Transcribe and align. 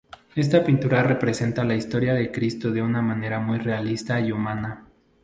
Esta 0.35 0.63
pintura 0.63 1.03
representa 1.03 1.63
la 1.63 1.75
historia 1.75 2.15
de 2.15 2.31
Cristo 2.31 2.71
de 2.71 2.81
una 2.81 3.03
manera 3.03 3.39
muy 3.39 3.59
realista 3.59 4.19
y 4.19 4.31
humana. 4.31 4.87